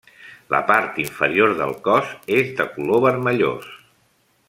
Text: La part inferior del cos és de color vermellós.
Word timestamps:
La 0.53 0.61
part 0.69 0.95
inferior 1.03 1.53
del 1.61 1.75
cos 1.89 2.17
és 2.41 2.53
de 2.63 2.67
color 2.79 3.05
vermellós. 3.07 3.73